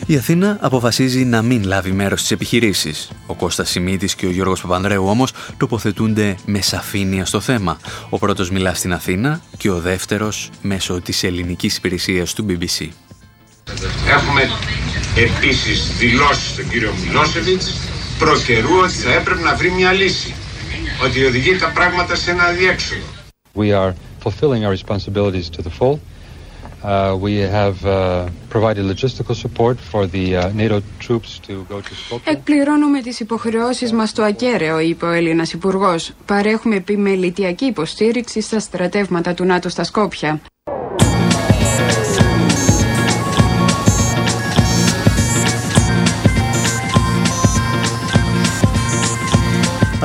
Η 0.05 0.17
Αθήνα 0.17 0.58
αποφασίζει 0.62 1.25
να 1.25 1.41
μην 1.41 1.63
λάβει 1.63 1.91
μέρος 1.91 2.20
στις 2.20 2.32
επιχειρήσεις. 2.32 3.12
Ο 3.25 3.34
Κώστας 3.34 3.70
Σιμίτης 3.70 4.15
και 4.15 4.25
ο 4.25 4.32
Γιώργος 4.32 4.62
Παπανδρέου 4.62 5.08
όμως 5.08 5.34
τοποθετούνται 5.58 6.36
με 6.46 6.62
σαφήνεια 6.62 7.25
στο 7.25 7.39
θέμα. 7.39 7.77
Ο 8.10 8.17
πρώτος 8.17 8.50
μιλά 8.50 8.74
στην 8.74 8.94
Αθήνα 8.94 9.41
και 9.58 9.70
ο 9.70 9.79
δεύτερος 9.79 10.50
μέσω 10.62 11.01
της 11.01 11.24
ελληνικής 11.24 11.77
υπηρεσίας 11.77 12.34
του 12.34 12.46
BBC. 12.50 12.88
Έχουμε 14.10 14.50
επίσης 15.15 15.91
δηλώσεις 15.98 16.55
τον 16.55 16.70
κύριο 16.70 16.94
Μιλόσεβιτς 17.05 17.74
προκαιρούς 18.20 18.84
ότι 18.84 18.94
θα 18.94 19.14
έπρεπε 19.14 19.42
να 19.42 19.56
βρει 19.56 19.72
μια 19.72 19.92
λύση. 19.92 20.36
Ότι 21.04 21.26
οδηγεί 21.26 21.56
τα 21.56 21.72
πράγματα 21.76 22.16
σε 22.16 22.32
ένα 22.32 22.44
αδιέξοδο. 22.44 23.02
We 23.56 23.72
are 23.72 23.94
fulfilling 24.24 24.64
our 24.66 24.74
responsibilities 24.80 25.50
to 25.56 25.62
the 25.62 25.74
full. 25.80 26.00
Uh, 26.84 27.16
we 27.28 27.36
have 27.60 27.78
uh, 27.86 28.30
provided 28.50 28.84
logistical 28.94 29.34
support 29.34 29.78
for 29.92 30.06
the 30.06 30.26
uh, 30.36 30.42
NATO 30.62 30.78
troops 31.06 31.40
to 31.48 31.54
go 31.70 31.82
to 31.82 31.94
Skopje. 31.96 32.32
Εκπληρώνουμε 32.32 33.02
τις 33.02 33.20
υποχρεώσεις 33.20 33.92
μας 33.92 34.10
στο 34.10 34.24
ακέραιο, 34.24 34.80
είπε 34.80 35.06
ο 35.06 35.12
Έλληνας 35.12 35.54
Υπουργός. 35.54 36.12
Παρέχουμε 36.26 36.76
επιμελητιακή 36.76 37.66
υποστήριξη 37.66 38.42
στα 38.42 38.60
στρατεύματα 38.60 39.34
του 39.34 39.44
ΝΑΤΟ 39.46 39.70
στα 39.70 39.84
Σκόπια. 39.84 40.42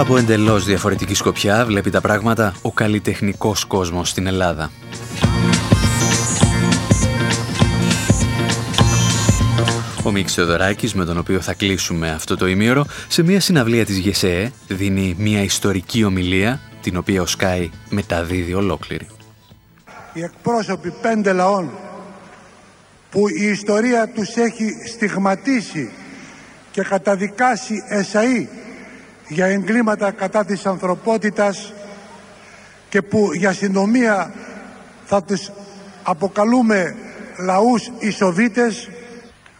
Από 0.00 0.16
εντελώς 0.16 0.64
διαφορετική 0.64 1.14
σκοπιά 1.14 1.64
βλέπει 1.66 1.90
τα 1.90 2.00
πράγματα 2.00 2.54
ο 2.62 2.72
καλλιτεχνικός 2.72 3.64
κόσμος 3.64 4.08
στην 4.08 4.26
Ελλάδα. 4.26 4.70
Ο 10.02 10.10
Μίξ 10.10 10.34
Θεοδωράκης, 10.34 10.94
με 10.94 11.04
τον 11.04 11.18
οποίο 11.18 11.40
θα 11.40 11.54
κλείσουμε 11.54 12.10
αυτό 12.10 12.36
το 12.36 12.46
ημίωρο, 12.46 12.86
σε 13.08 13.22
μια 13.22 13.40
συναυλία 13.40 13.84
της 13.84 13.98
ΓΕΣΕΕ 13.98 14.52
δίνει 14.68 15.14
μια 15.18 15.42
ιστορική 15.42 16.04
ομιλία, 16.04 16.60
την 16.80 16.96
οποία 16.96 17.22
ο 17.22 17.26
Σκάι 17.26 17.70
μεταδίδει 17.88 18.54
ολόκληρη. 18.54 19.06
Οι 20.12 20.22
εκπρόσωποι 20.22 20.92
πέντε 21.02 21.32
λαών 21.32 21.70
που 23.10 23.28
η 23.28 23.44
ιστορία 23.44 24.08
τους 24.08 24.36
έχει 24.36 24.70
στιγματίσει 24.88 25.90
και 26.70 26.82
καταδικάσει 26.82 27.74
εσαΐ 27.90 28.60
για 29.30 29.46
εγκλήματα 29.46 30.10
κατά 30.10 30.44
της 30.44 30.66
ανθρωπότητας 30.66 31.72
και 32.88 33.02
που 33.02 33.32
για 33.32 33.52
συντομία 33.52 34.32
θα 35.04 35.22
τους 35.22 35.50
αποκαλούμε 36.02 36.96
λαούς 37.38 37.90
Ισοβίτες 37.98 38.88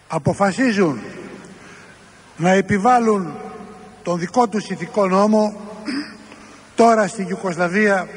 αποφασίζουν 0.08 1.00
να 2.36 2.50
επιβάλλουν 2.50 3.32
τον 4.02 4.18
δικό 4.18 4.48
τους 4.48 4.68
ηθικό 4.68 5.06
νόμο 5.06 5.54
τώρα 6.74 7.06
στη 7.06 7.26
Ιουκοσλαβία 7.28 8.08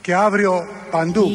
και 0.00 0.14
αύριο 0.14 0.66
παντού. 0.90 1.28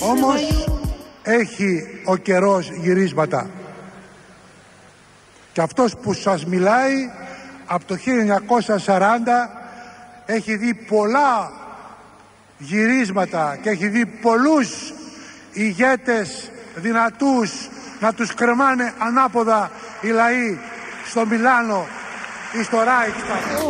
Όμως 0.00 0.68
έχει 1.22 2.00
ο 2.04 2.16
καιρός 2.16 2.70
γυρίσματα. 2.70 3.50
Και 5.52 5.60
αυτός 5.60 5.96
που 6.02 6.12
σας 6.12 6.44
μιλάει 6.46 7.10
από 7.66 7.84
το 7.84 7.96
1940 8.84 8.98
έχει 10.26 10.56
δει 10.56 10.74
πολλά 10.74 11.52
γυρίσματα 12.58 13.58
και 13.62 13.70
έχει 13.70 13.88
δει 13.88 14.06
πολλούς 14.06 14.92
ηγέτες 15.52 16.50
δυνατούς 16.74 17.68
να 18.00 18.12
τους 18.12 18.34
κρεμάνε 18.34 18.92
ανάποδα 18.98 19.70
οι 20.00 20.08
λαοί 20.08 20.58
στο 21.06 21.26
Μιλάνο 21.26 21.86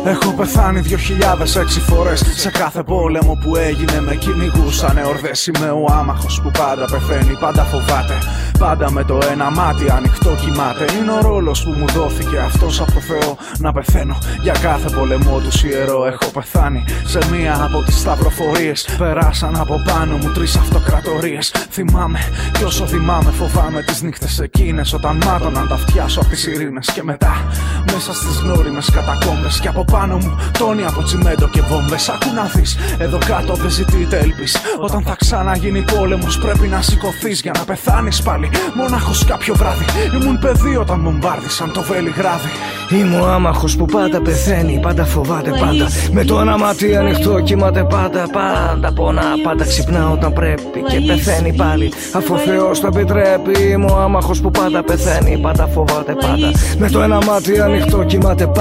Έχω 0.05 0.33
πεθάνει 0.33 0.81
2006 0.81 1.81
φορές 1.87 2.23
σε 2.35 2.51
κάθε 2.51 2.83
πόλεμο 2.83 3.37
που 3.41 3.55
έγινε. 3.55 4.01
Με 4.01 4.15
κυνηγούσανε 4.15 5.03
ορδές. 5.05 5.47
Είμαι 5.47 5.69
ο 5.69 5.85
άμαχος 5.91 6.41
που 6.41 6.51
πάντα 6.51 6.85
πεθαίνει, 6.85 7.37
πάντα 7.39 7.63
φοβάται. 7.63 8.17
Πάντα 8.59 8.91
με 8.91 9.03
το 9.03 9.19
ένα 9.31 9.49
μάτι 9.51 9.89
ανοιχτό 9.89 10.35
κοιμάται. 10.41 10.85
Είναι 10.99 11.11
ο 11.11 11.21
ρόλος 11.21 11.63
που 11.63 11.69
μου 11.69 11.85
δόθηκε 11.87 12.37
αυτός 12.37 12.81
από 12.81 12.91
το 12.91 12.99
Θεό 12.99 13.37
να 13.57 13.71
πεθαίνω. 13.71 14.17
Για 14.41 14.55
κάθε 14.61 14.89
πολεμό 14.89 15.39
τους 15.39 15.63
ιερό 15.63 16.05
έχω 16.05 16.31
πεθάνει 16.33 16.83
σε 17.05 17.19
μία 17.31 17.63
από 17.63 17.83
τις 17.83 17.99
σταυροφορίες. 17.99 18.95
Περάσαν 18.97 19.55
από 19.59 19.81
πάνω 19.85 20.17
μου 20.17 20.31
τρεις 20.31 20.55
αυτοκρατορίες. 20.55 21.53
Θυμάμαι 21.69 22.19
κι 22.57 22.63
όσο 22.63 22.87
θυμάμαι 22.87 23.31
φοβάμαι 23.31 23.81
τις 23.81 24.01
νύχτες 24.01 24.39
εκείνες 24.39 24.93
όταν 24.93 25.17
μάτωναν 25.25 25.67
τα 25.67 25.77
φτιάσω 25.77 26.19
από 26.19 26.29
τις 26.29 26.47
ειρήνες. 26.47 26.91
Και 26.91 27.03
μετά 27.03 27.45
μέσα 27.93 28.13
στις 28.13 28.37
γνώριμες 28.39 28.76
κατακόμπε. 28.95 29.49
Και 29.61 29.67
από 29.67 29.83
πάνω 29.91 30.15
μου 30.17 30.37
τόνι 30.59 30.83
από 30.85 31.03
τσιμέντο 31.03 31.47
και 31.47 31.61
βόμβες. 31.61 32.09
Ακού 32.09 32.29
να 32.35 32.43
δεις, 32.55 32.77
εδώ 32.97 33.17
κάτω 33.25 33.53
δεν 33.53 33.69
ζητείτε 33.69 34.17
έλπης. 34.17 34.57
Όταν 34.79 35.01
θα 35.01 35.15
ξαναγίνει 35.19 35.81
πόλεμος, 35.95 36.37
πρέπει 36.37 36.67
να 36.67 36.81
σηκωθείς 36.81 37.41
για 37.41 37.51
να 37.57 37.63
πεθάνεις 37.63 38.21
πάλι. 38.21 38.49
Μονάχος 38.75 39.25
κάποιο 39.25 39.53
βράδυ. 39.55 39.85
Ήμουν 40.15 40.39
παιδί 40.39 40.75
όταν 40.75 40.99
μπομπάρδισαν 41.01 41.71
το 41.71 41.81
Βελιγράδι. 41.81 42.51
Είμαι 42.91 43.19
ο 43.19 43.25
άμαχος 43.27 43.75
που 43.75 43.85
πάντα 43.85 44.21
πεθαίνει, 44.21 44.79
πάντα 44.81 45.05
φοβάται 45.05 45.49
πάντα. 45.49 45.87
Με 46.11 46.23
το 46.23 46.39
ένα 46.39 46.57
μάτι 46.57 46.95
ανοιχτό 46.95 47.39
κοιμάται 47.39 47.83
πάντα. 47.83 48.25
Πάντα 48.31 48.93
πονά, 48.93 49.23
πάντα 49.43 49.63
ξυπνά 49.65 50.09
όταν 50.09 50.33
πρέπει. 50.33 50.83
Και 50.89 51.01
πεθαίνει 51.07 51.53
πάλι, 51.53 51.91
αφού 52.13 52.33
ο 52.33 52.37
Θεός 52.37 52.79
το 52.79 52.87
επιτρέπει. 52.87 53.61
Είμαι 53.71 53.91
ο 53.91 53.97
άμαχος 53.99 54.41
που 54.41 54.51
πάντα 54.51 54.83
πεθαίνει, 54.83 55.37
πάντα 55.37 55.67
φοβάται 55.67 56.13
πάντα. 56.13 56.51
Με 56.77 56.89
το 56.89 57.01
ένα 57.01 57.17
μάτι 57.25 57.59
ανοιχτό 57.59 58.03
κοιμάται 58.03 58.45
πάντα. 58.45 58.56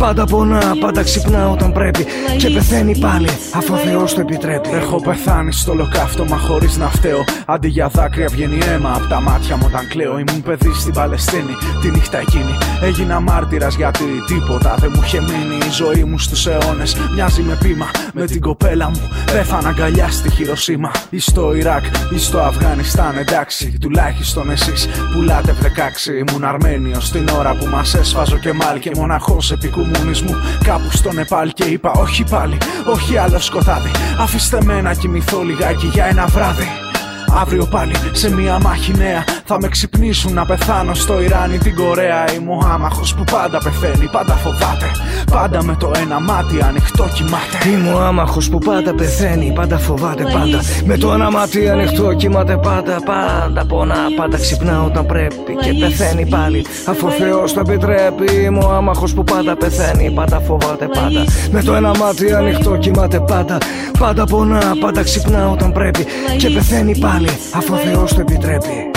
Πάντα 0.00 0.24
πονά, 0.24 0.76
πάντα 0.80 1.02
ξυπνά 1.02 1.50
όταν 1.50 1.72
πρέπει. 1.72 2.06
Και 2.36 2.50
πεθαίνει 2.50 2.98
πάλι, 2.98 3.28
αφού 3.54 3.74
ο 3.74 3.76
Θεός 3.76 4.14
το 4.14 4.20
επιτρέπει. 4.20 4.68
Έχω 4.68 5.00
πεθάνει 5.00 5.52
στο 5.52 5.74
λοκαύτωμα 5.74 6.36
χωρίς 6.36 6.76
να 6.76 6.88
φταίω. 6.88 7.24
Αντί 7.46 7.68
για 7.68 7.88
δάκρυα 7.88 8.26
βγαίνει 8.30 8.58
αίμα 8.66 8.92
από 8.96 9.06
τα 9.06 9.20
μάτια 9.20 9.56
μου 9.56 9.62
όταν 9.66 9.88
κλαίω. 9.88 10.18
Ήμουν 10.18 10.42
παιδί 10.42 10.72
στην 10.74 10.92
Παλαιστίνη 10.92 11.54
τη 11.82 11.90
νύχτα 11.90 12.18
εκείνη. 12.18 12.58
Έγινα 12.82 13.20
μάρτυρας 13.20 13.74
γιατί 13.74 14.04
τίποτα 14.26 14.74
δεν 14.78 14.92
μου 14.94 15.02
είχε 15.04 15.20
μείνει. 15.20 15.56
Η 15.66 15.70
ζωή 15.70 16.04
μου 16.04 16.18
στους 16.18 16.46
αιώνες 16.46 16.96
μοιάζει 17.14 17.42
με 17.42 17.58
πείμα. 17.62 17.90
Με 18.14 18.24
την 18.26 18.40
κοπέλα 18.40 18.90
μου 18.90 19.08
πέθανα 19.32 19.68
αγκαλιά 19.68 20.08
στη 20.10 20.30
Χειροσύμα. 20.30 20.90
Ή 21.10 21.18
στο 21.18 21.54
Ιράκ 21.54 21.84
ή 22.14 22.18
στο 22.18 22.38
Αφγανιστάν, 22.38 23.18
εντάξει. 23.18 23.78
Τουλάχιστον 23.80 24.50
εσείς 24.50 24.88
πουλάτε 25.14 25.52
16. 25.52 26.12
Ήμουν 26.12 26.44
Αρμένιος 26.44 27.10
την 27.10 27.28
ώρα 27.38 27.54
που 27.54 27.66
μας 27.66 27.94
έσφαζω 27.94 28.36
και 28.36 28.52
μάλ 28.52 28.78
και 28.78 28.90
μοναχό 29.20 29.54
επί 29.54 29.68
κομμουνισμού. 29.68 30.34
Κάπου 30.64 30.90
στο 30.90 31.12
Νεπάλ 31.12 31.52
και 31.52 31.64
είπα 31.64 31.90
όχι 31.90 32.24
πάλι, 32.24 32.58
όχι 32.86 33.16
άλλο 33.16 33.38
σκοτάδι. 33.38 33.90
Αφήστε 34.18 34.58
με 34.64 34.80
να 34.80 34.94
κοιμηθώ 34.94 35.42
λιγάκι 35.42 35.86
για 35.86 36.04
ένα 36.04 36.26
βράδυ. 36.26 36.89
Αύριο 37.38 37.66
πάλι 37.66 37.92
σε 38.12 38.34
μια 38.34 38.58
μάχη 38.58 38.96
νέα 38.96 39.24
θα 39.44 39.58
με 39.60 39.68
ξυπνήσουν 39.68 40.32
να 40.32 40.46
πεθάνω 40.46 40.94
στο 40.94 41.22
Ιράν 41.22 41.52
ή 41.52 41.58
την 41.58 41.74
Κορέα. 41.74 42.32
Είμαι 42.32 42.50
ο 42.50 42.60
άμαχο 42.72 43.00
που 43.16 43.24
πάντα 43.32 43.58
πεθαίνει, 43.58 44.08
πάντα 44.12 44.34
φοβάται. 44.34 44.86
Πάντα 45.30 45.62
με 45.64 45.76
το 45.78 45.90
ένα 46.02 46.20
μάτι 46.20 46.62
ανοιχτό 46.62 47.08
κοιμάται. 47.14 47.68
Είμαι 47.72 47.92
ο 47.92 48.00
άμαχο 48.00 48.38
που 48.50 48.58
πάντα 48.58 48.94
πεθαίνει, 48.94 49.52
πάντα 49.54 49.78
φοβάται 49.78 50.22
πάντα. 50.22 50.60
Με 50.84 50.96
το 50.96 51.12
ένα 51.12 51.30
μάτι 51.30 51.68
ανοιχτό 51.68 52.12
κοιμάται 52.12 52.56
πάντα. 52.56 52.96
Πάντα 53.04 53.66
πονά, 53.66 53.96
πάντα 54.16 54.36
ξυπνά 54.36 54.82
όταν 54.82 55.06
πρέπει. 55.06 55.56
Και 55.62 55.72
πεθαίνει 55.80 56.26
πάλι, 56.26 56.64
αφού 56.86 57.06
ο 57.06 57.10
Θεός 57.10 57.52
το 57.52 57.60
επιτρέπει. 57.60 58.32
Είμαι 58.44 58.64
ο 58.64 58.70
άμαχο 58.70 59.04
που 59.14 59.24
πάντα 59.24 59.56
πεθαίνει, 59.56 60.10
πάντα 60.10 60.40
φοβάται 60.40 60.86
πάντα. 60.86 61.24
Με 61.50 61.62
το 61.62 61.74
ένα 61.74 61.92
μάτι 61.98 62.32
ανοιχτό 62.32 62.76
κοιμάται 62.76 63.20
πάντα. 63.20 63.58
Πάντα 63.98 64.24
πονά, 64.24 64.76
πάντα 64.80 65.02
ξυπνά 65.02 65.50
όταν 65.50 65.72
πρέπει. 65.72 66.06
Και 66.36 66.50
πεθαίνει 66.50 66.98
πάλι, 66.98 67.19
знали 67.20 67.30
о 67.52 67.60
фафеошной 67.60 68.26
Петрепе. 68.26 68.92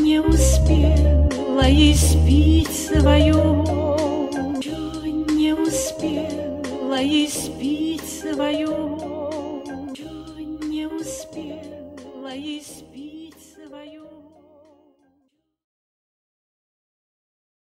Не 0.00 0.20
успела 0.20 1.62
испить 1.68 2.70
свою, 2.70 3.64
не 5.34 5.54
успела 5.54 6.96
испить 7.02 8.02
свою. 8.20 8.89